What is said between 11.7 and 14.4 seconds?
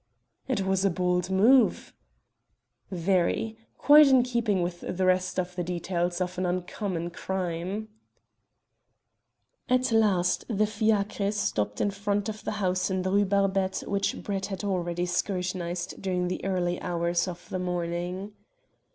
in front of the house in the Rue Barbette which